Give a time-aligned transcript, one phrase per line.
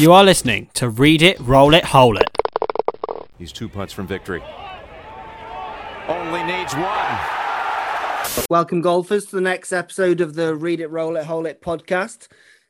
[0.00, 2.30] You are listening to Read It, Roll It, Hole It.
[3.36, 4.42] He's two putts from victory.
[6.08, 7.18] Only needs one.
[8.48, 12.28] Welcome, golfers, to the next episode of the Read It, Roll It, Hole It podcast.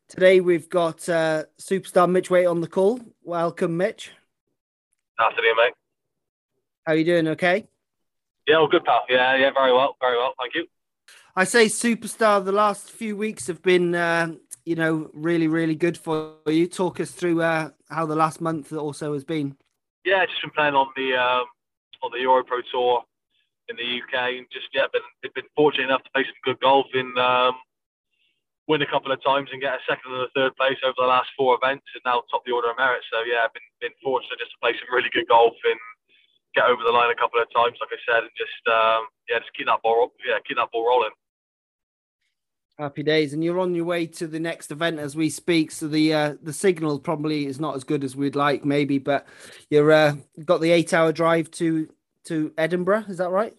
[0.09, 2.99] Today we've got uh, superstar Mitch Waite on the call.
[3.23, 4.11] Welcome, Mitch.
[5.21, 5.75] Afternoon, mate.
[6.85, 7.29] How you doing?
[7.29, 7.69] Okay.
[8.49, 9.05] Yeah, all good, pal.
[9.09, 10.35] Yeah, yeah, very well, very well.
[10.37, 10.67] Thank you.
[11.37, 12.45] I say superstar.
[12.45, 14.33] The last few weeks have been, uh,
[14.71, 16.69] you know, really, really good for you.
[16.69, 19.59] Talk us through uh, how the last month also has been.
[20.07, 21.43] Yeah, just been playing on the um,
[22.07, 23.03] on the Euro Pro Tour
[23.67, 25.03] in the UK, and just yeah, been
[25.35, 27.59] been fortunate enough to play some good golf in um,
[28.71, 31.11] win a couple of times and get a second and a third place over the
[31.11, 33.03] last four events, and now top the order of merit.
[33.11, 35.83] So yeah, I've been been fortunate just to play some really good golf and
[36.55, 39.43] get over the line a couple of times, like I said, and just um, yeah,
[39.43, 41.11] just keep that ball yeah, keep that ball rolling.
[42.79, 45.71] Happy days, and you're on your way to the next event as we speak.
[45.71, 49.27] So the uh, the signal probably is not as good as we'd like, maybe, but
[49.69, 50.17] you're uh,
[50.47, 51.89] got the eight hour drive to
[52.25, 53.05] to Edinburgh.
[53.09, 53.55] Is that right?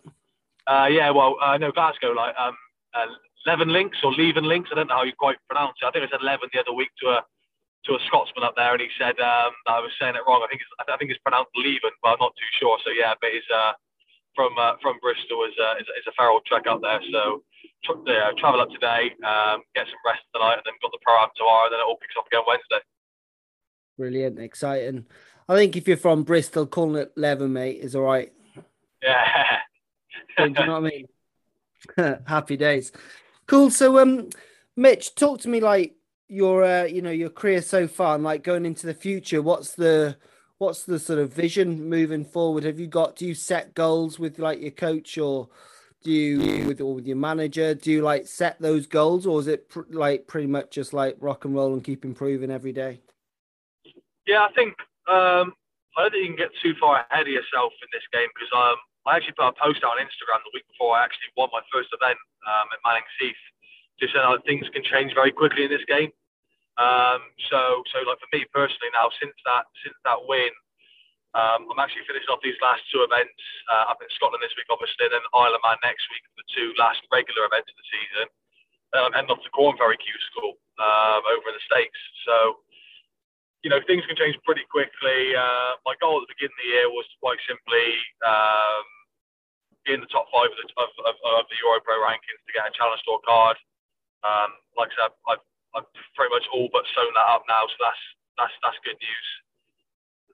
[0.66, 2.56] Uh, yeah, well, uh, no, Glasgow, like um,
[2.94, 3.06] uh,
[3.46, 4.70] Leven Links or Leven Links.
[4.72, 5.86] I don't know how you quite pronounce it.
[5.86, 7.26] I think I said Leven the other week to a
[7.86, 10.42] to a Scotsman up there, and he said um, I was saying it wrong.
[10.46, 12.78] I think it's, I think it's pronounced Leven, but I'm not too sure.
[12.86, 13.74] So yeah, but it's uh,
[14.36, 17.02] from uh, from Bristol is uh, is, is a old trek up there.
[17.12, 17.44] So
[17.84, 21.16] tr- yeah, travel up today, um, get some rest tonight, and then got the pro
[21.22, 21.66] am tomorrow.
[21.66, 22.84] And then it all picks up again Wednesday.
[23.98, 25.06] Brilliant, exciting.
[25.48, 28.32] I think if you're from Bristol, calling it Leven, mate, is all right.
[29.04, 29.58] Yeah.
[30.38, 30.92] Do you know what
[31.98, 32.20] I mean?
[32.26, 32.92] Happy days.
[33.48, 33.70] Cool.
[33.70, 34.30] So, um,
[34.78, 35.96] Mitch, talk to me like
[36.28, 39.42] your, uh, you know, your career so far, and like going into the future.
[39.42, 40.18] What's the,
[40.58, 42.64] what's the sort of vision moving forward?
[42.64, 43.16] Have you got?
[43.18, 45.50] Do you set goals with like your coach, or
[46.04, 47.74] do you with or with your manager?
[47.74, 51.18] Do you like set those goals, or is it pr- like pretty much just like
[51.20, 53.02] rock and roll and keep improving every day?
[54.26, 54.74] Yeah, I think
[55.10, 55.54] um,
[55.98, 58.52] I don't think you can get too far ahead of yourself in this game because
[58.56, 61.50] um, I actually put a post out on Instagram the week before I actually won
[61.52, 63.44] my first event um, at Manning's Heath,
[64.00, 66.10] just saying that things can change very quickly in this game.
[66.80, 70.50] Um, so, so like for me personally now, since that since that win,
[71.32, 73.40] um, I'm actually finishing off these last two events
[73.72, 76.48] uh, up in Scotland this week, obviously, and then Isle of Man next week, the
[76.52, 78.28] two last regular events of the season.
[78.92, 81.96] And I'm heading off to Corn Ferry Q School um, over in the States.
[82.28, 82.60] So,
[83.64, 85.32] you know, things can change pretty quickly.
[85.32, 87.96] Uh, my goal at the beginning of the year was quite simply
[88.28, 88.84] um,
[89.88, 92.52] be in the top five of the, of, of, of the Euro Pro rankings to
[92.52, 93.56] get a Challenge Tour card.
[94.28, 95.46] Um, like I said, I've,
[95.80, 98.04] I've pretty much all but sewn that up now, so that's
[98.36, 99.28] that's that's good news.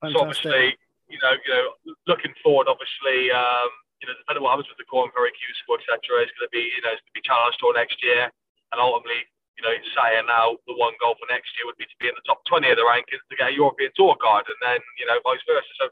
[0.01, 0.17] Fantastic.
[0.17, 0.65] So obviously,
[1.07, 1.65] you know, you know,
[2.07, 5.41] looking forward, obviously, um, you know, depending on what happens with the Corn Ferry Q
[5.63, 7.97] School, etc., it's going to be, you know, it's going to be Challenge Tour next
[8.03, 9.25] year, and ultimately,
[9.57, 12.17] you know, saying now the one goal for next year would be to be in
[12.17, 15.07] the top 20 of the rankings to get a European Tour card, and then you
[15.09, 15.71] know, vice versa.
[15.81, 15.85] So,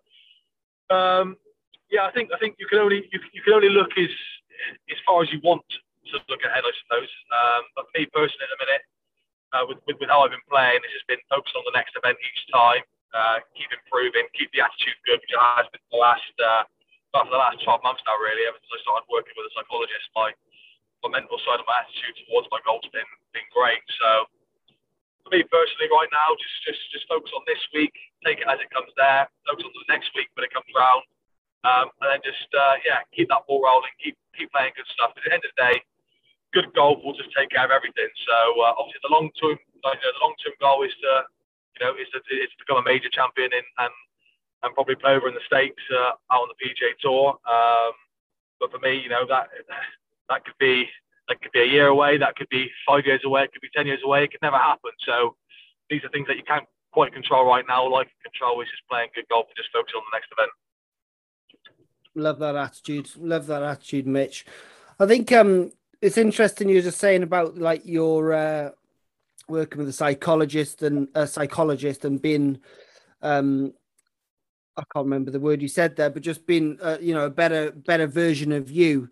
[0.93, 1.27] um,
[1.89, 4.13] yeah, I think I think you can only you, you can only look as
[4.91, 7.11] as far as you want to look ahead, I suppose.
[7.33, 8.83] Um, but me personally, at the minute,
[9.53, 11.97] uh, with, with with how I've been playing, it's just been focused on the next
[11.97, 16.35] event each time, uh, keep improving, keep the attitude good, which has been the last
[16.43, 16.67] uh,
[17.15, 20.11] for the last 12 months now, really, ever since I started working with a psychologist.
[20.11, 20.35] My
[20.99, 23.79] my mental side of my attitude towards my goals been been great.
[24.03, 24.27] So
[25.23, 27.95] for me personally, right now, just just just focus on this week,
[28.27, 31.07] take it as it comes there, focus on the next week when it comes round,
[31.63, 35.15] um, and then just uh, yeah, keep that ball rolling, keep keep playing good stuff.
[35.15, 35.75] At the end of the day,
[36.51, 38.11] good golf will just take care of everything.
[38.27, 41.31] So uh, obviously, the long term, you know, the long term goal is to
[41.79, 43.93] you know it's, is to become a major champion in, and
[44.63, 47.37] and probably play over in the states uh, out on the PGA Tour.
[47.45, 47.93] Um,
[48.59, 49.49] but for me, you know that
[50.29, 50.87] that could be
[51.27, 53.69] that could be a year away, that could be five years away, it could be
[53.75, 54.91] ten years away, it could never happen.
[55.05, 55.35] So
[55.89, 57.83] these are things that you can't quite control right now.
[57.83, 60.29] All I can control is just playing good golf and just focus on the next
[60.31, 60.51] event.
[62.15, 63.09] Love that attitude.
[63.17, 64.45] Love that attitude, Mitch.
[64.99, 65.71] I think um
[66.01, 68.69] it's interesting you were just saying about like your uh,
[69.47, 72.59] working with a psychologist and a psychologist and being
[73.21, 73.73] um
[74.77, 77.29] I can't remember the word you said there, but just being uh, you know a
[77.29, 79.09] better better version of you.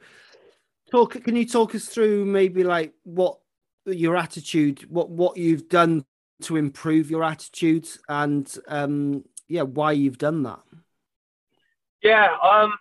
[0.91, 1.24] Talk.
[1.24, 3.39] Can you talk us through maybe like what
[3.85, 6.06] your attitude, what what you've done
[6.44, 10.59] to improve your attitude, and um yeah, why you've done that?
[12.01, 12.74] Yeah, um,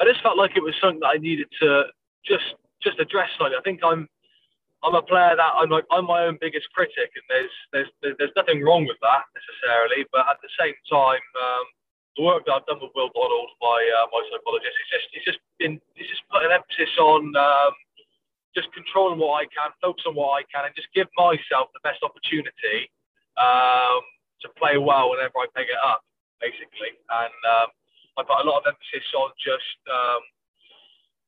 [0.00, 1.84] I just felt like it was something that I needed to
[2.26, 3.56] just just address slightly.
[3.56, 4.08] I think I'm
[4.84, 8.36] I'm a player that I'm like I'm my own biggest critic, and there's there's there's,
[8.38, 10.06] nothing wrong with that necessarily.
[10.14, 11.66] But at the same time, um,
[12.14, 15.26] the work that I've done with Will Donald, my uh, my psychologist, it's just it's
[15.34, 17.74] just been it's just put an emphasis on um,
[18.54, 21.82] just controlling what I can, focus on what I can, and just give myself the
[21.82, 22.86] best opportunity
[23.34, 24.02] um,
[24.42, 26.06] to play well whenever I pick it up,
[26.38, 26.94] basically.
[26.94, 27.68] And um,
[28.14, 29.78] I put a lot of emphasis on just.
[29.90, 30.22] Um,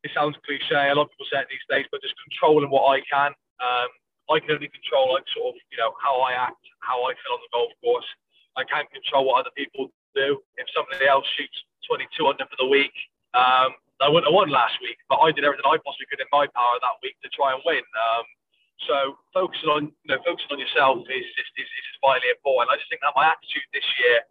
[0.02, 0.88] it sounds cliche.
[0.88, 3.36] A lot of people say it these days, but just controlling what I can.
[3.60, 3.88] Um,
[4.30, 7.36] I can only control like sort of you know how I act, how I feel
[7.38, 8.06] on the golf course.
[8.56, 10.42] I can't control what other people do.
[10.58, 11.54] If somebody else shoots
[11.86, 12.94] 22 under for the week,
[13.34, 16.30] um, I wouldn't have won last week, but I did everything I possibly could in
[16.32, 17.84] my power that week to try and win.
[17.94, 18.24] Um,
[18.88, 18.96] so
[19.36, 22.72] focusing on you know focusing on yourself is is, is, is vitally important.
[22.72, 24.24] I just think that my attitude this year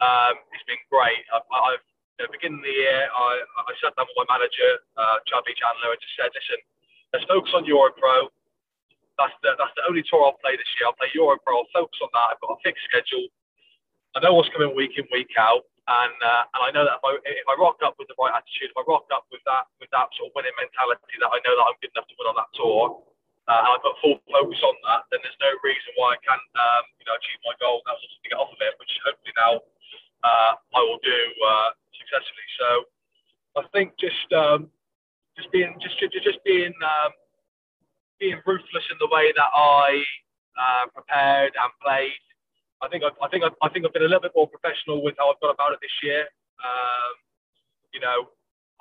[0.00, 1.22] um, has been great.
[1.30, 1.84] I've, I've
[2.18, 5.56] you know, beginning of the year, I, I sat down with my manager, uh, Chubby
[5.56, 6.60] Chandler, and just said, listen,
[7.12, 8.28] let's focus on Europro.
[9.18, 10.88] That's the that's the only tour I'll play this year.
[10.88, 11.62] I'll play Europro.
[11.62, 12.36] I'll focus on that.
[12.36, 13.28] I've got a fixed schedule.
[14.16, 15.64] I know what's coming week in, week out.
[15.90, 18.30] And uh, and I know that if I, if I rock up with the right
[18.30, 21.42] attitude, if I rock up with that with that sort of winning mentality, that I
[21.42, 23.02] know that I'm good enough to win on that tour,
[23.50, 26.38] uh, and I put full focus on that, then there's no reason why I can't
[26.54, 27.82] um, you know achieve my goal.
[27.82, 29.58] That was to get off of it, which hopefully now
[30.22, 32.48] uh, I will do uh, successfully.
[32.62, 32.68] So
[33.58, 34.70] I think just um,
[35.34, 37.10] just being just just being um,
[38.22, 40.06] being ruthless in the way that I
[40.54, 42.22] uh, prepared and played
[42.82, 45.06] I think I, I think I, I, think I've been a little bit more professional
[45.06, 46.26] with how I've gone about it this year.
[46.58, 47.14] Um,
[47.94, 48.26] you know,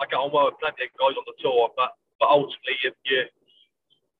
[0.01, 2.89] I get on well with plenty of guys on the tour, but but ultimately you,
[3.05, 3.29] you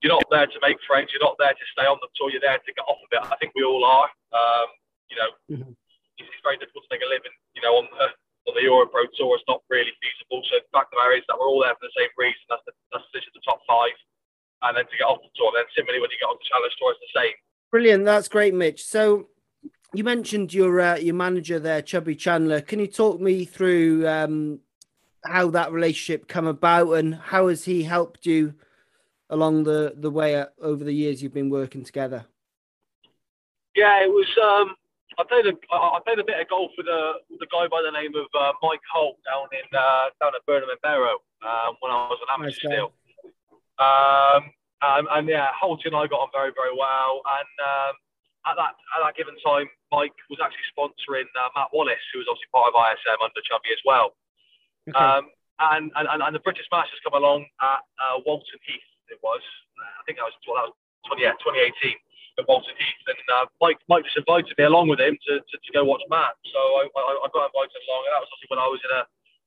[0.06, 1.10] you're not there to make friends.
[1.10, 2.30] You're not there to stay on the tour.
[2.30, 3.26] You're there to get off of it.
[3.26, 4.10] I think we all are.
[4.34, 4.70] Um,
[5.10, 5.74] you know, mm-hmm.
[6.18, 7.34] it's, it's, very difficult to make a living.
[7.58, 8.14] You know, on the
[8.50, 10.46] on the Euro Pro Tour, it's not really feasible.
[10.46, 12.42] So the fact of the matter is that we're all there for the same reason.
[12.54, 13.98] That's the that's the, the top five,
[14.64, 15.52] and then to get off the tour.
[15.56, 17.34] Then similarly, when you get on the Challenge Tour, it's the same.
[17.72, 18.06] Brilliant.
[18.06, 18.84] That's great, Mitch.
[18.84, 19.28] So
[19.94, 22.62] you mentioned your uh, your manager there, Chubby Chandler.
[22.62, 24.60] Can you talk me through um,
[25.26, 28.54] how that relationship come about and how has he helped you
[29.30, 32.26] along the the way uh, over the years you've been working together?
[33.76, 34.28] Yeah, it was.
[34.42, 34.76] Um,
[35.20, 37.84] I played a I played a bit of golf with a with a guy by
[37.84, 41.76] the name of uh, Mike Holt down in uh, down at Burnham and Berrow um,
[41.80, 42.92] when I was an amateur nice still.
[43.82, 47.94] Um, and, and yeah, Holt and I got on very very well, and um,
[48.46, 52.30] at that at that given time, Mike was actually sponsoring uh, Matt Wallace, who was
[52.30, 54.14] obviously part of ISM under Chubby as well.
[54.90, 54.98] Okay.
[54.98, 55.30] Um,
[55.62, 58.90] and, and, and the British Masters come along at uh, Walton Heath.
[59.14, 59.46] It was,
[59.78, 60.78] I think that was well, that was
[61.14, 61.94] 20, yeah, 2018
[62.42, 65.56] at Walton Heath, and uh, Mike Mike just invited me along with him to, to,
[65.62, 66.34] to go watch Matt.
[66.50, 68.92] So I, I, I, got invited along, and that was obviously when I was in
[68.96, 69.02] a,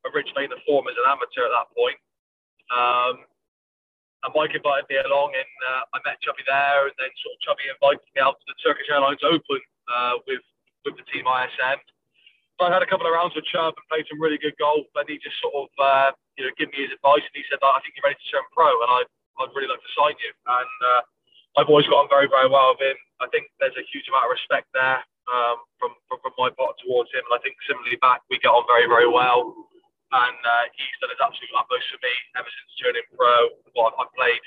[0.07, 1.99] a Ridge Main form as an amateur at that point.
[2.71, 3.15] Um,
[4.25, 7.41] and Mike invited me along, and uh, I met Chubby there, and then sort of
[7.44, 9.61] Chubby invited me out to the Turkish Airlines Open
[9.93, 10.41] uh, with
[10.88, 11.81] with the team ISM.
[12.56, 14.88] So I had a couple of rounds with Chubb and played some really good golf,
[14.97, 16.11] and he just sort of uh,
[16.41, 18.29] you know give me his advice, and he said, that "I think you're ready to
[18.32, 19.00] turn pro, and I
[19.44, 21.00] I'd really like to sign you." And uh,
[21.61, 22.97] I've always got on very very well with him.
[23.20, 26.81] I think there's a huge amount of respect there um, from, from from my part
[26.81, 29.53] towards him, and I think similarly back we get on very very well
[30.15, 33.51] and uh, he's done his absolute utmost for me ever since turning pro.
[33.75, 34.45] Well, I've played,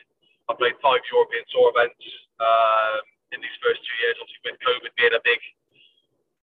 [0.48, 2.04] I've played five European Tour events
[2.40, 3.04] um,
[3.36, 4.16] in these first two years.
[4.24, 5.42] Obviously, with COVID being a big,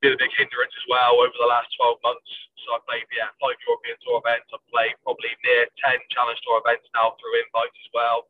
[0.05, 2.29] being a big hindrance as well over the last 12 months.
[2.65, 4.53] So I've played yeah five European Tour events.
[4.53, 8.29] I've played probably near 10 Challenge Tour events now through invites as well.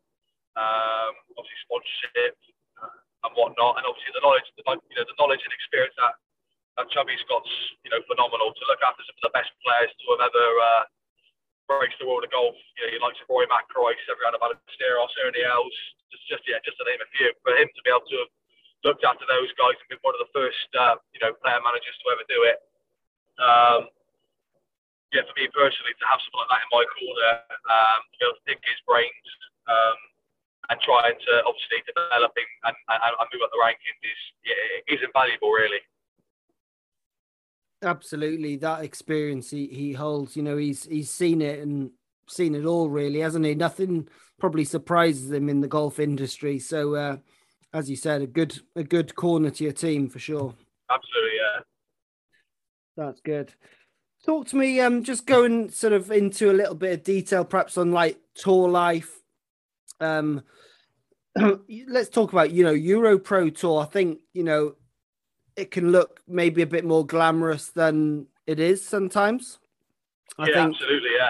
[0.55, 2.39] Um, obviously sponsorship
[2.79, 6.15] uh, and whatnot, and obviously the knowledge, the, you know, the knowledge and experience that
[6.77, 7.51] and Chubby Scott's,
[7.87, 10.83] you know, phenomenal to look after some of the best players to have ever uh,
[11.79, 12.55] raced the world of golf.
[12.75, 15.75] You know, you like Rory McIlroy, Severiano Ballesteros, Ernie Els,
[16.11, 17.31] just, just yeah, just to name a few.
[17.41, 18.33] For him to be able to have
[18.83, 21.95] looked after those guys and been one of the first, uh, you know, player managers
[22.03, 22.57] to ever do it.
[23.39, 23.81] Um,
[25.15, 27.31] yeah, for me personally, to have someone like that in my corner,
[27.71, 29.27] um, to be able to pick his brains
[29.71, 29.97] um,
[30.69, 35.01] and trying to obviously developing and, and, and move up the rankings is yeah, is
[35.01, 35.79] invaluable, really.
[37.85, 40.35] Absolutely, that experience he, he holds.
[40.35, 41.91] You know, he's he's seen it and
[42.27, 43.53] seen it all, really, hasn't he?
[43.53, 44.07] Nothing
[44.39, 46.57] probably surprises him in the golf industry.
[46.59, 47.17] So, uh,
[47.73, 50.55] as you said, a good a good corner to your team for sure.
[50.89, 51.61] Absolutely, yeah.
[52.97, 53.53] That's good.
[54.25, 54.79] Talk to me.
[54.79, 58.67] Um, just going sort of into a little bit of detail, perhaps on like tour
[58.67, 59.11] life.
[59.99, 60.43] Um,
[61.87, 63.81] let's talk about you know Euro Pro Tour.
[63.81, 64.75] I think you know
[65.55, 69.59] it can look maybe a bit more glamorous than it is sometimes.
[70.37, 71.29] I yeah, absolutely, yeah.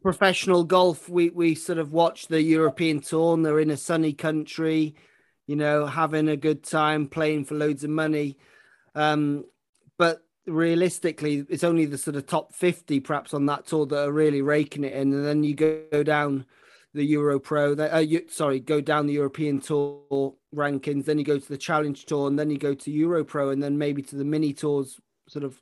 [0.00, 4.12] Professional golf, we we sort of watch the European tour and they're in a sunny
[4.12, 4.94] country,
[5.46, 8.38] you know, having a good time, playing for loads of money.
[8.94, 9.44] Um,
[9.98, 14.12] but realistically, it's only the sort of top 50 perhaps on that tour that are
[14.12, 15.12] really raking it in.
[15.12, 16.46] And then you go down
[16.94, 17.74] the Euro Pro.
[17.74, 21.04] Uh, you, sorry, go down the European Tour rankings.
[21.04, 23.62] Then you go to the Challenge Tour, and then you go to Euro Pro, and
[23.62, 25.60] then maybe to the mini tours, sort of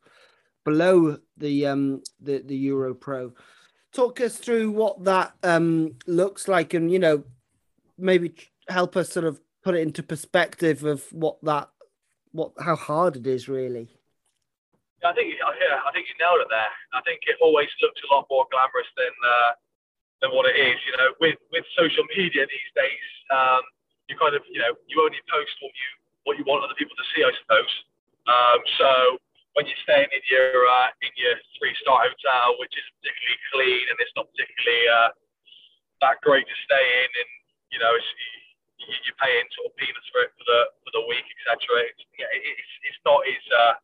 [0.65, 3.33] below the um the the Euro Pro.
[3.93, 7.25] Talk us through what that um looks like, and you know,
[7.99, 8.35] maybe
[8.69, 11.69] help us sort of put it into perspective of what that
[12.33, 13.89] what how hard it is really.
[15.05, 16.73] I think yeah, I think you nailed it there.
[16.93, 19.53] I think it always looks a lot more glamorous than uh,
[20.21, 20.79] than what it is.
[20.87, 23.62] You know, with with social media these days, um,
[24.09, 25.89] you kind of you know you only post what you
[26.25, 27.73] what you want other people to see, I suppose.
[28.29, 28.91] Um, so
[29.59, 33.85] when you're staying in your uh, in your three star hotel, which is particularly clean
[33.91, 35.11] and it's not particularly uh,
[36.05, 37.31] that great to stay in, and
[37.73, 38.11] you know it's
[38.81, 41.85] you're paying sort of peanuts for it for the for the week, etc.
[41.85, 43.75] It's, it's it's not as uh,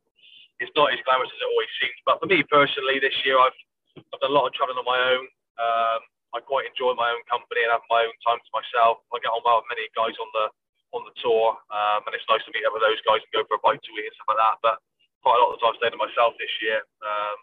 [0.61, 1.99] it's not as glamorous as it always seems.
[2.09, 3.57] But for me personally, this year I've
[4.01, 5.25] I've done a lot of travelling on my own.
[5.57, 6.01] Um,
[6.35, 9.03] I quite enjoy my own company and have my own time to myself.
[9.15, 10.47] I get on well with many guys on the
[10.95, 13.43] on the tour, um, and it's nice to meet up with those guys and go
[13.45, 14.57] for a bite to eat and stuff like that.
[14.63, 14.77] But
[15.21, 16.79] quite a lot of the time, staying to myself this year.
[17.03, 17.37] Um,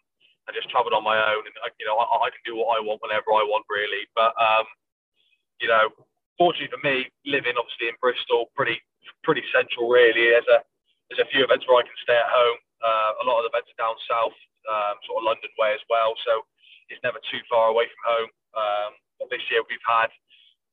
[0.47, 2.79] I just travelled on my own, and you know, I, I, can do what I
[2.83, 4.07] want whenever I want, really.
[4.15, 4.67] But um,
[5.59, 5.91] you know,
[6.39, 8.79] fortunately for me, living obviously in Bristol, pretty
[9.23, 10.31] pretty central really.
[10.31, 10.59] There's a
[11.07, 12.59] there's a few events where I can stay at home.
[12.83, 14.35] Uh, a lot of the events are down south,
[14.67, 16.15] um, sort of London way as well.
[16.27, 16.43] So
[16.91, 18.29] it's never too far away from home.
[18.53, 20.09] Um, but this year we've had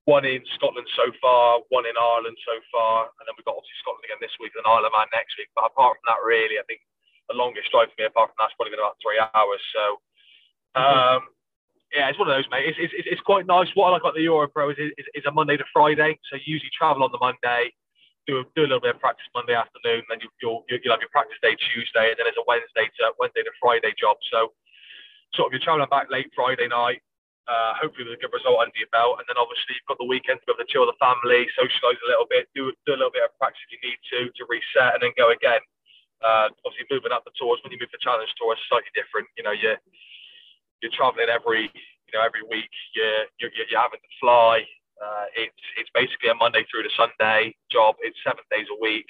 [0.09, 3.79] one in Scotland so far, one in Ireland so far, and then we've got obviously
[3.85, 5.53] Scotland again this week and of Man next week.
[5.53, 6.81] But apart from that, really, I think
[7.29, 9.63] the longest drive for me apart from that's probably been about three hours.
[9.73, 9.85] So.
[10.79, 11.27] Um,
[11.91, 12.71] yeah, it's one of those, mate.
[12.71, 13.67] It's, it's, it's quite nice.
[13.75, 16.19] What I like about the Euro Pro is, is, is a Monday to Friday.
[16.31, 17.75] So you usually travel on the Monday,
[18.31, 21.03] do a, do a little bit of practice Monday afternoon, then you, you'll, you'll have
[21.03, 24.23] your practice day Tuesday, and then it's a Wednesday to Wednesday to Friday job.
[24.31, 24.55] So
[25.35, 27.03] sort of you're traveling back late Friday night,
[27.49, 30.09] uh, hopefully with a good result under your belt, and then obviously you've got the
[30.09, 32.99] weekend to be able to chill the family, socialise a little bit, do, do a
[33.00, 35.62] little bit of practice if you need to to reset, and then go again.
[36.20, 39.25] Uh, obviously moving up the tours when you move the challenge tour is slightly different.
[39.40, 39.80] You know, you're
[40.85, 42.70] you're traveling every you know every week.
[42.92, 44.62] You're you're, you're having to fly.
[45.00, 47.97] Uh, it's it's basically a Monday through to Sunday job.
[48.04, 49.09] It's seven days a week.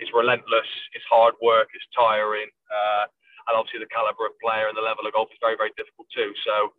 [0.00, 0.68] It's relentless.
[0.96, 1.68] It's hard work.
[1.76, 2.48] It's tiring.
[2.72, 3.04] Uh,
[3.46, 6.08] and obviously the caliber of player and the level of golf is very very difficult
[6.10, 6.32] too.
[6.42, 6.72] So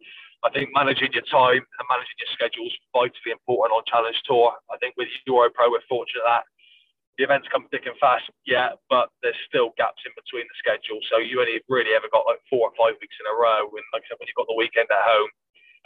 [0.46, 4.54] I think managing your time and managing your schedule is vitally important on Challenge Tour.
[4.70, 6.46] I think with Europro, we're fortunate that
[7.18, 11.02] the events come thick and fast, yeah, but there's still gaps in between the schedule.
[11.10, 13.66] So you only really ever got like four or five weeks in a row.
[13.66, 15.30] And like I said, when you've got the weekend at home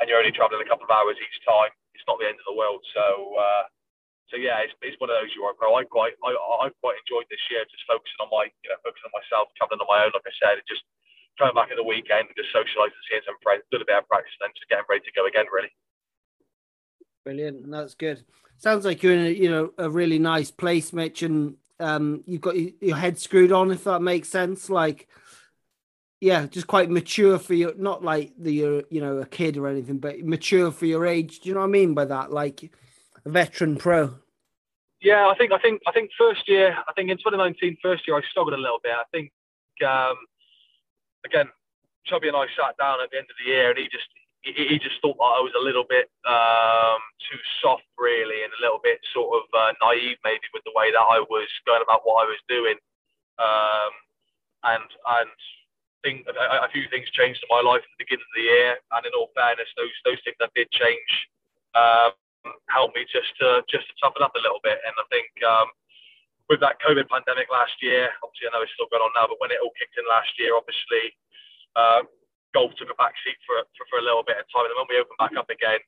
[0.04, 2.48] and you're only traveling a couple of hours each time, it's not the end of
[2.52, 2.84] the world.
[2.92, 3.06] So,
[3.40, 3.64] uh,
[4.28, 5.72] so yeah, it's, it's one of those Europro.
[5.72, 9.08] I quite, I, I quite enjoyed this year, just focusing on my, you know, focusing
[9.08, 10.84] on myself, traveling on my own, like I said, and just
[11.38, 14.08] coming back at the weekend and just socialising, seeing some friends, doing a bit of
[14.08, 15.72] practice, and then just getting ready to go again, really.
[17.24, 17.70] Brilliant.
[17.70, 18.24] That's good.
[18.58, 22.42] Sounds like you're in a, you know a really nice place, Mitch, and um, you've
[22.42, 24.70] got your head screwed on, if that makes sense.
[24.70, 25.08] Like,
[26.20, 29.68] yeah, just quite mature for your not like the you're you know a kid or
[29.68, 31.40] anything, but mature for your age.
[31.40, 32.32] Do you know what I mean by that?
[32.32, 32.72] Like
[33.26, 34.16] a veteran pro.
[35.02, 38.18] Yeah, I think I think I think first year, I think in 2019, first year
[38.18, 38.94] I struggled a little bit.
[38.94, 39.32] I think
[39.84, 40.16] um,
[41.26, 41.48] again,
[42.06, 44.10] Chubby and I sat down at the end of the year, and he just
[44.42, 48.52] he, he just thought that I was a little bit um, too soft, really, and
[48.58, 51.86] a little bit sort of uh, naive, maybe, with the way that I was going
[51.86, 52.78] about what I was doing.
[53.38, 53.94] Um,
[54.62, 54.90] and
[55.22, 55.34] and
[56.02, 58.70] think a, a, few things changed in my life at the beginning of the year.
[58.94, 61.12] And in all fairness, those those things that did change
[61.78, 62.14] um,
[62.70, 64.82] helped me just to just to toughen up a little bit.
[64.82, 65.70] And I think um,
[66.52, 69.40] with that COVID pandemic last year, obviously I know it's still going on now, but
[69.40, 71.16] when it all kicked in last year, obviously.
[71.72, 72.04] Uh,
[72.54, 74.68] golf took a back seat for, for, for a little bit of time.
[74.68, 75.80] And when we opened back up again,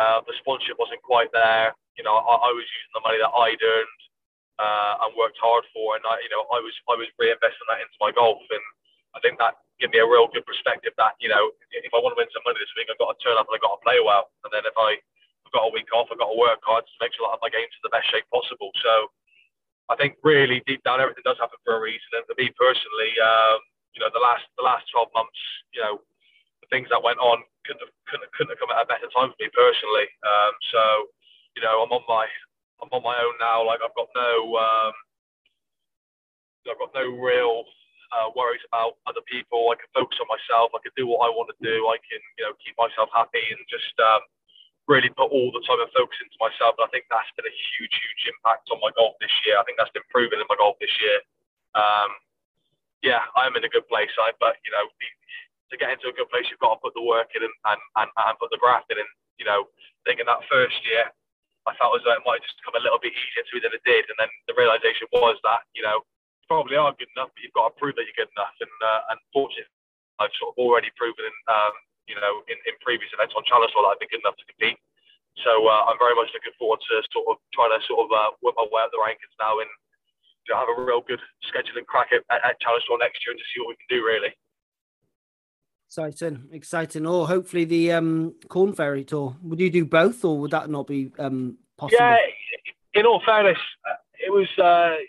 [0.00, 1.76] uh, the sponsorship wasn't quite there.
[2.00, 4.00] You know, I, I was using the money that I'd earned
[4.56, 7.84] uh, and worked hard for, and I, you know, I was I was reinvesting that
[7.84, 8.64] into my golf, and
[9.16, 12.12] I think that gave me a real good perspective that you know, if I want
[12.16, 13.84] to win some money this week, I've got to turn up and I've got to
[13.84, 15.00] play well, and then if I
[15.48, 17.52] I've got a week off, I've got to work hard to make sure have my
[17.52, 18.72] games in the best shape possible.
[18.80, 19.12] So.
[19.90, 22.14] I think really deep down, everything does happen for a reason.
[22.14, 23.58] And for me personally, um,
[23.90, 25.40] you know, the last the last 12 months,
[25.74, 25.98] you know,
[26.62, 29.34] the things that went on couldn't have, couldn't, couldn't have come at a better time
[29.34, 30.06] for me personally.
[30.22, 30.82] Um, so,
[31.58, 32.30] you know, I'm on my
[32.78, 33.66] I'm on my own now.
[33.66, 34.30] Like I've got no
[34.62, 34.94] um,
[36.70, 37.66] I've got no real
[38.14, 39.74] uh, worries about other people.
[39.74, 40.70] I can focus on myself.
[40.70, 41.90] I can do what I want to do.
[41.90, 44.22] I can, you know, keep myself happy and just um,
[44.88, 46.78] really put all the time and focus into myself.
[46.78, 49.58] And I think that's been a huge, huge impact on my golf this year.
[49.58, 51.18] I think that's been proven in my golf this year.
[51.76, 52.10] Um,
[53.00, 54.12] yeah, I'm in a good place.
[54.18, 57.06] I, but you know, to get into a good place, you've got to put the
[57.06, 58.98] work in and, and, and, and put the graft in.
[58.98, 61.08] And you know, I think in that first year,
[61.68, 63.76] I felt as though it might just come a little bit easier to me than
[63.76, 64.08] it did.
[64.08, 67.56] And then the realization was that, you know, you probably are good enough, but you've
[67.56, 68.56] got to prove that you're good enough.
[68.60, 69.00] And uh,
[70.20, 71.72] I've sort of already proven, um,
[72.08, 74.46] you know, in, in previous events on Challenge Tour that I've been good enough to
[74.48, 74.78] compete.
[75.44, 78.30] So uh, I'm very much looking forward to sort of trying to sort of uh,
[78.42, 79.70] work my way up the rankings now and
[80.48, 83.46] to have a real good scheduling crack at, at Challenge Tour next year and to
[83.52, 84.32] see what we can do really.
[85.90, 87.06] Exciting, exciting.
[87.06, 89.36] Or hopefully the um, Corn Ferry tour.
[89.42, 91.98] Would you do both, or would that not be um, possible?
[91.98, 92.16] Yeah,
[92.94, 95.02] in all fairness, uh, it was uh,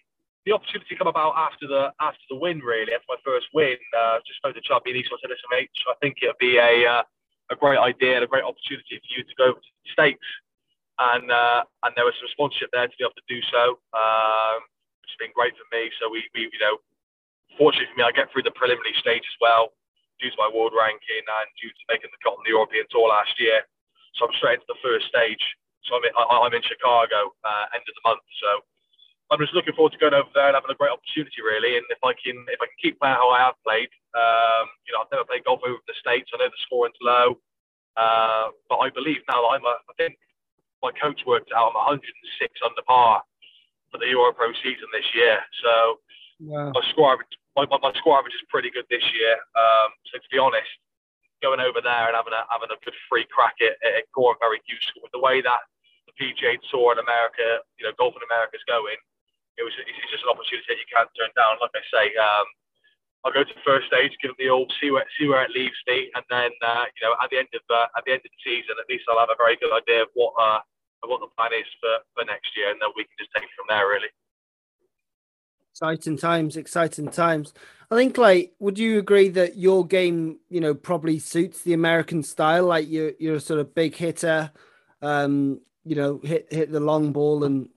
[0.46, 2.60] the opportunity come about after the after the win.
[2.60, 5.76] Really, after my first win, uh, just spoke to champion East West SMH.
[5.90, 7.04] I think it'd be a uh,
[7.54, 10.28] a great idea and a great opportunity for you to go to the states,
[10.98, 14.66] and uh, and there was some sponsorship there to be able to do so, um,
[15.06, 15.94] which has been great for me.
[16.02, 16.82] So we, we you know,
[17.58, 19.78] fortunately for me, I get through the preliminary stage as well
[20.22, 23.10] due to my world ranking and due to making the cut on the European Tour
[23.10, 23.66] last year.
[24.18, 25.42] So I'm straight into the first stage.
[25.90, 28.22] So I'm in, I, am in Chicago uh, end of the month.
[28.38, 28.62] So
[29.32, 31.80] I'm just looking forward to going over there and having a great opportunity, really.
[31.80, 34.92] And if I can, if I can keep playing how I have played, um, you
[34.92, 36.28] know, I've never played golf over in the states.
[36.36, 37.40] I know the scoring's low,
[37.96, 40.20] uh, but I believe now that I'm a, I think
[40.84, 42.04] my coach worked out I'm 106
[42.60, 43.24] under par
[43.88, 45.40] for the Euro Pro season this year.
[45.64, 45.74] So
[46.44, 46.76] wow.
[46.76, 49.36] my score average my, my, my score average is pretty good this year.
[49.56, 50.72] Um, so to be honest,
[51.44, 54.62] going over there and having a having a good free crack at, at Corn Ferry
[54.64, 55.62] Q School with the way that
[56.08, 59.00] the PGA Tour in America, you know, golf in America is going.
[59.60, 61.60] It was it's just an opportunity that you can't turn down.
[61.60, 62.48] Like I say, um,
[63.24, 65.78] I'll go to first stage, give them the all, see where see where it leaves
[65.86, 68.32] me, and then uh, you know at the end of uh, at the end of
[68.32, 70.60] the season, at least I'll have a very good idea of what uh,
[71.04, 73.44] of what the plan is for, for next year, and then we can just take
[73.44, 73.88] it from there.
[73.88, 74.10] Really.
[75.72, 77.54] Exciting times, exciting times.
[77.90, 82.24] I think, like, would you agree that your game, you know, probably suits the American
[82.24, 82.66] style?
[82.66, 84.52] Like, you're you're a sort of big hitter,
[85.02, 87.70] um, you know, hit hit the long ball and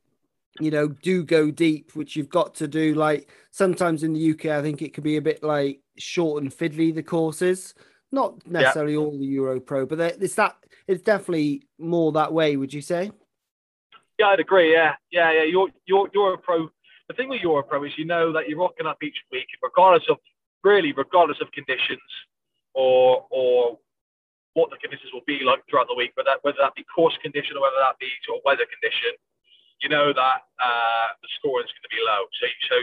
[0.61, 2.95] you know do go deep, which you've got to do.
[2.95, 6.53] Like sometimes in the UK, I think it could be a bit like short and
[6.53, 7.75] fiddly the courses.
[8.13, 8.99] Not necessarily yeah.
[9.01, 12.57] all the Euro Pro, but it's that it's definitely more that way.
[12.57, 13.11] Would you say?
[14.19, 14.73] Yeah, I'd agree.
[14.73, 15.43] Yeah, yeah, yeah.
[15.45, 16.71] You're you're you're a pro
[17.09, 20.19] the thing with Europro is you know that you're rocking up each week, regardless of
[20.63, 22.01] really regardless of conditions
[22.73, 23.79] or or
[24.55, 27.15] what the conditions will be like throughout the week, whether that, whether that be course
[27.21, 29.11] condition or whether that be sort of weather condition.
[29.85, 32.77] You know that uh, the scoring is going to be low, so so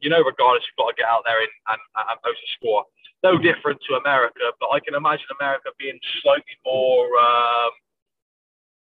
[0.00, 2.88] you know regardless you've got to get out there and, and, and post a score.
[3.20, 7.04] No different to America, but I can imagine America being slightly more.
[7.20, 7.72] Um,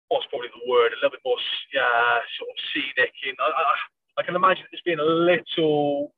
[0.08, 0.92] what's probably the word?
[0.92, 3.12] A little bit more uh, sort of scenic.
[3.28, 3.74] In, I, I,
[4.18, 6.16] I can imagine it's being a little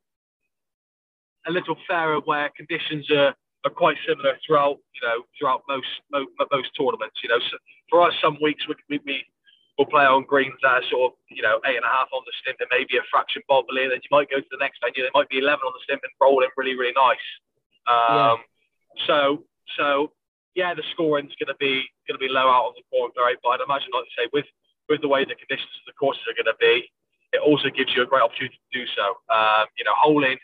[1.47, 3.35] a little fairer where conditions are,
[3.67, 7.19] are quite similar throughout you know throughout most most, most tournaments.
[7.19, 7.57] You know, so
[7.89, 9.25] for us, some weeks we, we, we
[9.77, 12.21] will play on greens that are sort of you know eight and a half on
[12.25, 13.89] the stimp and maybe a fraction bobbly.
[13.89, 16.01] Then you might go to the next venue, there might be eleven on the stimp
[16.03, 17.27] and rolling really really nice.
[17.89, 19.07] Um, yeah.
[19.07, 19.43] So
[19.77, 20.13] so
[20.55, 23.37] yeah, the scoring's going to be going to be low out on the Corn Ferry,
[23.41, 24.45] but I'd imagine, like you say, with
[24.89, 26.85] with the way the conditions of the courses are going to be,
[27.33, 29.17] it also gives you a great opportunity to do so.
[29.33, 30.37] Um, you know, holding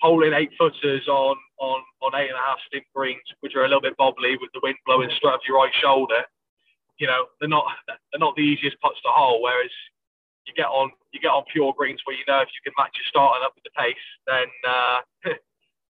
[0.00, 3.68] holding eight footers on on on eight and a half stimp greens, which are a
[3.68, 6.28] little bit bobbly with the wind blowing straight up your right shoulder.
[6.98, 9.42] You know, they're not they're not the easiest putts to hold.
[9.42, 9.70] Whereas
[10.46, 12.96] you get on you get on pure greens where you know if you can match
[12.96, 14.98] your starting up with the pace, then uh,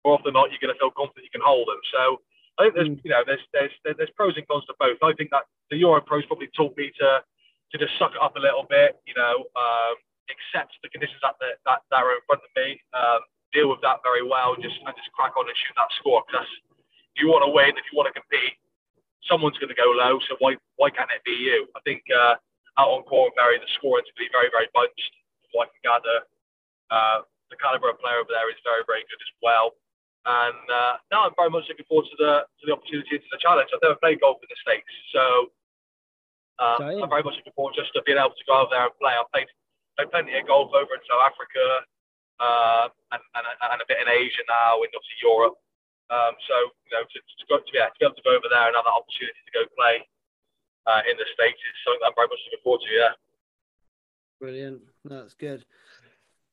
[0.05, 1.81] more often than not you're going to feel confident you can hold them.
[1.89, 2.21] So
[2.59, 3.01] I think there's mm.
[3.03, 5.01] you know there's there's there's pros and cons to both.
[5.01, 8.35] I think that the Euro pros probably taught me to to just suck it up
[8.35, 8.99] a little bit.
[9.07, 9.95] You know, um,
[10.31, 13.83] accept the conditions that, the, that, that are in front of me, um, deal with
[13.83, 16.23] that very well, just and just crack on and shoot that score.
[16.27, 16.47] Because
[17.15, 18.55] if you want to win, if you want to compete,
[19.27, 20.19] someone's going to go low.
[20.29, 21.67] So why why can't it be you?
[21.75, 22.35] I think uh,
[22.79, 25.13] out on Corn Ferry, the scoring's going to be very very bunched.
[25.45, 26.17] From what I can gather,
[26.89, 29.75] uh, the caliber of player over there is very very good as well.
[30.21, 33.41] And uh, now I'm very much looking forward to the to the opportunity to the
[33.41, 33.73] challenge.
[33.73, 35.49] I've never played golf in the states, so
[36.61, 38.97] uh, I'm very much looking forward just to being able to go over there and
[39.01, 39.17] play.
[39.17, 39.49] I've played
[39.97, 41.65] played plenty of golf over in South Africa
[42.41, 45.57] uh, and, and, and, a bit in Asia now, and obviously Europe.
[46.11, 48.51] Um, so you know, to, to, go, to, yeah, to be able to go over
[48.51, 50.03] there and have that opportunity to go play
[50.87, 52.91] uh, in the states is something that I'm very much looking forward to.
[52.91, 53.15] Yeah.
[54.39, 54.81] Brilliant.
[55.05, 55.63] That's good.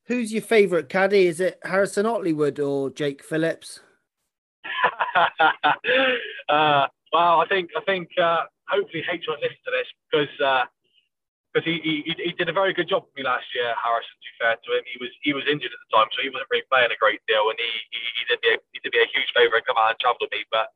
[0.06, 1.26] Who's your favourite caddy?
[1.26, 3.80] Is it Harrison Otleywood or Jake Phillips?
[6.48, 10.64] uh, well, I think I think uh, hopefully H won't listen to this because uh,
[11.48, 13.72] because he, he he did a very good job for me last year.
[13.80, 16.20] Harrison, to be fair to him, he was he was injured at the time, so
[16.20, 18.78] he wasn't really playing a great deal, and he he, he did me a, he
[18.84, 20.68] did me a huge favour and come out and travel with me, but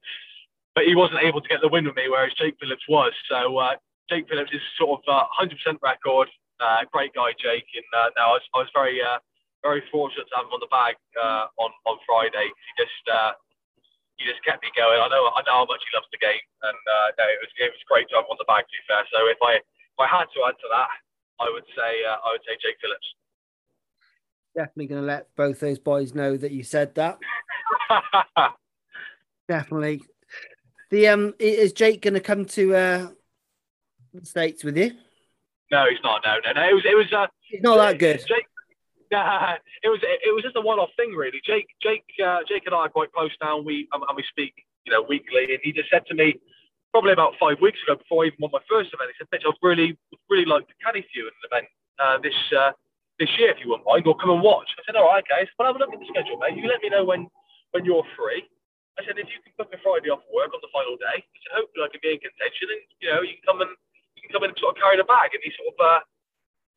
[0.74, 3.12] but he wasn't able to get the win with me, whereas Jake Phillips was.
[3.28, 3.76] So uh,
[4.08, 5.52] Jake Phillips is sort of uh, 100%
[5.84, 6.28] record.
[6.60, 7.68] Uh, great guy, Jake.
[7.76, 9.20] And uh, now I was, I was very, uh,
[9.60, 12.48] very fortunate to have him on the bag uh, on on Friday.
[12.48, 13.36] He just uh,
[14.16, 14.96] he just kept me going.
[14.96, 16.78] I know I know how much he loves the game, and
[17.20, 18.64] no, it was it was great job on the bag.
[18.64, 19.60] To be fair, so if I
[19.92, 20.88] if I had to answer that,
[21.40, 23.14] I would say uh, I would say Jake Phillips.
[24.54, 27.18] Definitely going to let both those boys know that you said that.
[29.48, 30.02] Definitely.
[30.90, 33.08] The um, is Jake going to come to uh,
[34.12, 34.92] the states with you?
[35.72, 36.20] no, he's not.
[36.24, 36.68] No, no, no.
[36.68, 37.10] It was it was.
[37.10, 37.26] Uh,
[37.60, 38.18] not that good.
[38.28, 38.46] Jake,
[39.10, 41.40] nah, it was it was just a one-off thing, really.
[41.44, 43.56] Jake, Jake, uh, Jake and I are quite close now.
[43.56, 44.52] And we um, and we speak,
[44.84, 45.44] you know, weekly.
[45.48, 46.38] And he just said to me,
[46.92, 49.48] probably about five weeks ago, before I even won my first event, he said, "Mitch,
[49.48, 49.96] I'd really,
[50.28, 51.66] really like to caddy for you at an event
[51.98, 52.72] uh, this uh,
[53.18, 55.48] this year, if you wouldn't mind, or come and watch." I said, "All right, okay."
[55.58, 56.54] Well, have a look at the schedule, mate.
[56.54, 57.26] You let me know when
[57.72, 58.44] when you're free.
[59.00, 61.36] I said, if you can book a Friday off work on the final day, I
[61.40, 63.72] said, hopefully I can be in contention, and you know, you can come and
[64.16, 65.32] you can come and sort of carry the bag.
[65.32, 66.00] And he sort of uh,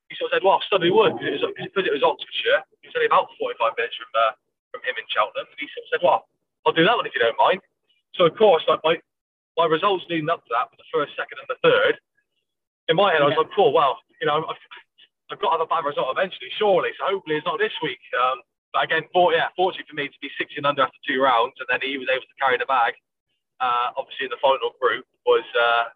[0.08, 2.64] he sort of said, well, I study would because it was it was Oxfordshire.
[2.80, 4.32] It was only about 45 minutes from uh,
[4.72, 6.20] from him in Cheltenham, and he sort of said, well,
[6.64, 7.60] I'll do that one if you don't mind.
[8.16, 8.96] So of course, like my
[9.58, 11.96] my results leading up to that for the first, second, and the third.
[12.88, 14.62] In my head, I was like, cool, well, you know, I've,
[15.32, 16.94] I've got to have a bad result eventually, surely.
[17.00, 18.02] So hopefully it's not this week.
[18.14, 21.58] Um, but again, for, yeah, fortunately for me to be 16 under after two rounds,
[21.64, 22.94] and then he was able to carry the bag.
[23.64, 25.90] Uh, obviously, in the final group was, uh,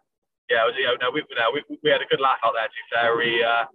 [0.48, 2.66] yeah, was, you know, no, we, no, we, we had a good laugh out there.
[2.66, 3.68] To be fair, he, uh,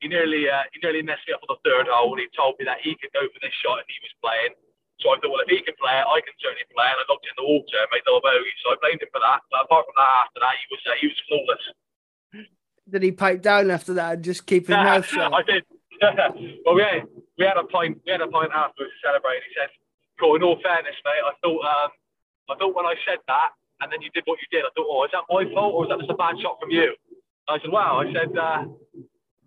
[0.00, 2.64] he nearly, uh, he nearly messed me up on the third hole he told me
[2.64, 4.54] that he could go for this shot and he was playing.
[5.02, 6.86] So I thought, well, if he can play it, I can certainly play.
[6.86, 8.54] And I knocked it in the water and made the bogey.
[8.62, 9.42] So I blamed him for that.
[9.50, 11.64] But apart from that, after that, he was, uh, he was flawless.
[12.86, 15.34] Did he pipe down after that and just keep his mouth shut?
[15.34, 15.66] I did.
[16.66, 17.06] well, we had,
[17.38, 17.98] we had a pint.
[18.06, 19.42] We had a pint afterwards to celebrate.
[19.46, 19.70] He said,
[20.18, 20.34] "Cool.
[20.34, 21.90] In all fairness, mate, I thought, um,
[22.50, 24.90] I thought when I said that, and then you did what you did, I thought,
[24.90, 26.90] oh, is that my fault or is that just a bad shot from you?"
[27.46, 28.66] I said, "Wow." I said, uh,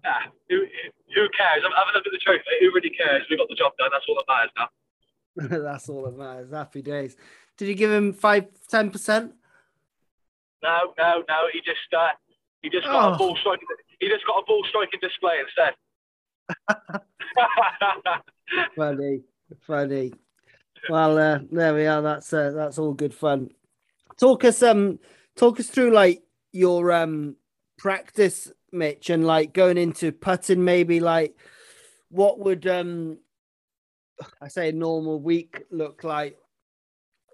[0.04, 0.64] "Yeah, who,
[1.12, 1.60] who cares?
[1.60, 2.40] Have a look at the truth.
[2.48, 2.64] Mate.
[2.64, 3.28] Who really cares?
[3.28, 3.92] We got the job done.
[3.92, 4.72] That's all that matters now."
[5.50, 6.52] That's all that matters.
[6.52, 7.16] Happy days.
[7.58, 9.34] Did you give him five, ten percent?
[10.64, 11.36] No, no, no.
[11.54, 12.10] He just, uh,
[12.62, 13.16] he just got Oh.
[13.16, 13.68] a ball striking.
[14.00, 15.74] He just got a ball striking display instead.
[18.76, 19.22] Funny,
[19.62, 20.14] funny.
[20.90, 22.02] Well, uh, there we are.
[22.02, 23.50] That's uh, that's all good fun.
[24.18, 25.00] Talk us um,
[25.36, 26.22] talk us through like
[26.52, 27.36] your um
[27.78, 30.64] practice, Mitch, and like going into putting.
[30.64, 31.36] Maybe like
[32.10, 33.18] what would um,
[34.42, 36.38] I say a normal week look like?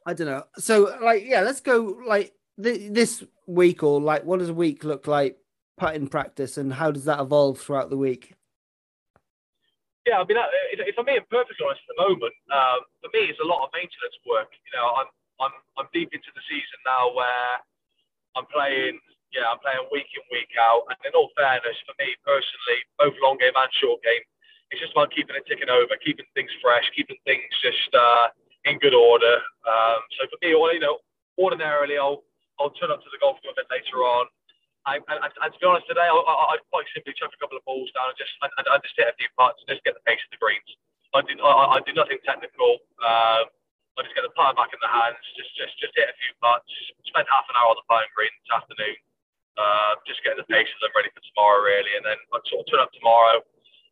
[0.06, 0.44] I don't know.
[0.58, 4.84] So like, yeah, let's go like th- this week or like what does a week
[4.84, 5.38] look like
[5.78, 8.34] putting practice, and how does that evolve throughout the week?
[10.06, 10.38] Yeah, I mean,
[10.82, 13.70] if I'm being perfectly honest at the moment, um, for me, it's a lot of
[13.70, 14.50] maintenance work.
[14.66, 17.62] You know, I'm I'm I'm deep into the season now where
[18.34, 18.98] I'm playing.
[19.30, 20.90] Yeah, I'm playing week in week out.
[20.90, 24.26] And in all fairness, for me personally, both long game and short game,
[24.72, 28.32] it's just about keeping it ticking over, keeping things fresh, keeping things just uh,
[28.64, 29.44] in good order.
[29.68, 31.04] Um, so for me, you know,
[31.36, 32.24] ordinarily I'll
[32.60, 34.32] I'll turn up to the golf bit later on.
[34.82, 37.54] I, and, and to be honest, today I, I, I'd quite simply chuck a couple
[37.60, 39.94] of balls down and just and I just hit a few putts and just get
[39.94, 40.72] the pace of the greens.
[41.14, 42.80] I do I, I do nothing technical.
[43.04, 43.52] Um,
[44.00, 46.32] I just get the putt back in the hands, just just just hit a few
[46.40, 46.72] putts.
[47.12, 48.98] Spend half an hour on the putting green this afternoon,
[49.60, 51.92] uh, just getting the pace of them ready for tomorrow, really.
[52.00, 53.44] And then I'd sort of turn up tomorrow,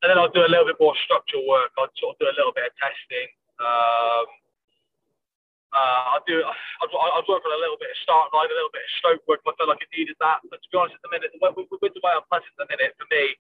[0.02, 1.76] and then I'll do a little bit more structural work.
[1.76, 3.28] I'll sort of do a little bit of testing.
[3.60, 4.28] Um,
[5.70, 6.42] uh, I'll do.
[6.42, 9.44] I'd, work on a little bit of start line, a little bit of stroke work.
[9.46, 10.42] I felt like it needed that.
[10.50, 12.58] But to be honest, at the minute, with, with, with the way I'm putting at
[12.58, 13.38] the minute, for me,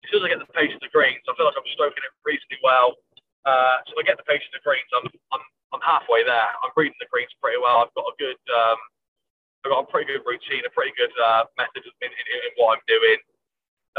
[0.00, 2.00] as soon as I get the pace of the greens, I feel like I'm stroking
[2.00, 2.96] it reasonably well.
[3.44, 5.04] Uh, so if I get the pace of the greens, I'm,
[5.36, 5.44] I'm,
[5.76, 6.48] I'm halfway there.
[6.64, 7.84] I'm reading the greens pretty well.
[7.84, 8.78] I've got a good, um,
[9.64, 12.80] I've got a pretty good routine, a pretty good uh, method in, in, in what
[12.80, 13.20] I'm doing.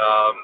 [0.02, 0.36] Um,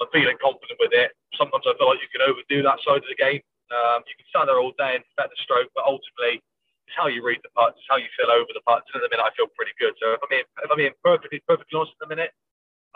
[0.00, 1.12] I'm feeling confident with it.
[1.36, 3.44] Sometimes I feel like you can overdo that side of the game.
[3.70, 6.42] Um, you can stand there all day and perfect the stroke, but ultimately,
[6.88, 8.90] it's how you read the putts, it's how you feel over the putts.
[8.90, 9.94] And at the minute, I feel pretty good.
[10.02, 12.34] So if I'm being, if I'm being perfectly, perfectly honest at the minute,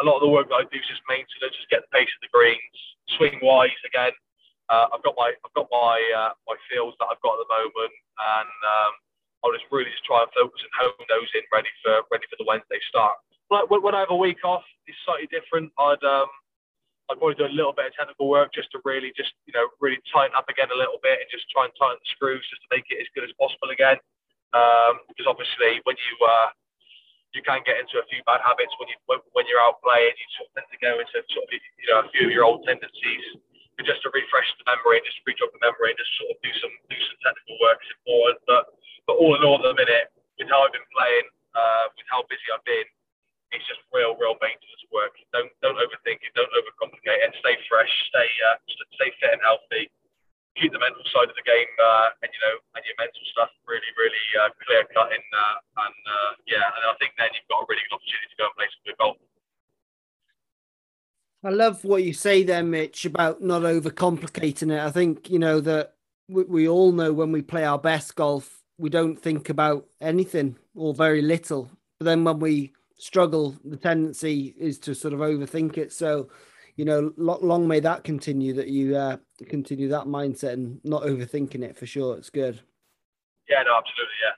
[0.01, 2.11] a lot of the work that I do is just maintenance, just get the pace
[2.11, 2.79] of the greens,
[3.15, 4.11] swing wise again.
[4.67, 7.53] Uh, I've got my, I've got my, uh, my fields that I've got at the
[7.55, 8.93] moment, and um,
[9.45, 12.41] I'll just really just try and focus and hone those in, ready for, ready for
[12.41, 13.15] the Wednesday start.
[13.53, 15.71] When, when I have a week off, it's slightly different.
[15.79, 16.27] I'd, um,
[17.11, 19.69] I'd probably do a little bit of technical work just to really just, you know,
[19.81, 22.65] really tighten up again a little bit and just try and tighten the screws just
[22.65, 24.01] to make it as good as possible again.
[24.57, 26.49] Um, because obviously when you, uh,
[27.35, 30.15] you can get into a few bad habits when you when, you're out playing.
[30.15, 32.47] You sort of tend to go into sort of you know a few of your
[32.47, 33.43] old tendencies.
[33.75, 36.39] But just to refresh the memory, just to re-jog the memory, and just sort of
[36.47, 38.39] do some do some technical work is important.
[38.47, 38.71] But
[39.11, 41.27] but all in all, at the minute, with how I've been playing,
[41.59, 42.87] uh, with how busy I've been,
[43.55, 45.15] it's just real, real maintenance work.
[45.35, 46.31] Don't don't overthink it.
[46.39, 47.35] Don't overcomplicate it.
[47.43, 47.91] Stay fresh.
[48.11, 48.57] Stay uh,
[48.95, 49.91] stay fit and healthy.
[50.55, 53.51] Keep the mental side of the game uh, and you know and your mental stuff
[53.67, 55.23] really, really uh, clear cut in.
[55.35, 58.39] Uh, and uh, yeah, and I think then you've got a really good opportunity to
[58.39, 59.19] go and play some good golf.
[61.45, 64.81] I love what you say there, Mitch, about not overcomplicating it.
[64.81, 65.95] I think you know that
[66.29, 70.95] we all know when we play our best golf, we don't think about anything or
[70.95, 71.71] very little.
[71.99, 72.73] But then when we
[73.05, 75.93] struggle, the tendency is to sort of overthink it.
[75.93, 76.31] So,
[76.77, 78.55] you know, long may that continue.
[78.55, 82.17] That you uh, continue that mindset and not overthinking it for sure.
[82.17, 82.61] It's good.
[83.47, 84.33] Yeah, no, absolutely, yeah.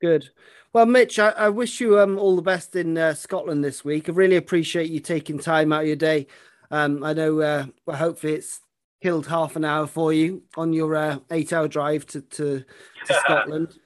[0.00, 0.30] Good.
[0.72, 4.08] Well, Mitch, I, I wish you um, all the best in uh, Scotland this week.
[4.08, 6.28] I really appreciate you taking time out of your day.
[6.70, 8.60] Um, I know, uh, well, hopefully, it's
[9.02, 12.64] killed half an hour for you on your uh, eight-hour drive to to,
[13.06, 13.76] to Scotland.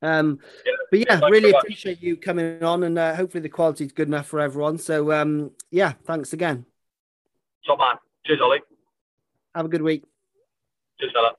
[0.00, 3.92] Um, yeah, but yeah, really appreciate you coming on, and uh, hopefully the quality is
[3.92, 4.76] good enough for everyone.
[4.76, 6.66] So um, yeah, thanks again.
[7.66, 7.94] Top man.
[8.26, 8.60] Cheers, Ollie.
[9.54, 10.04] Have a good week.
[11.00, 11.32] Cheers, fella.